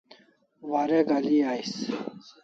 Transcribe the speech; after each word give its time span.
Warek 0.69 1.09
al'i 1.17 1.37
ais 1.51 1.73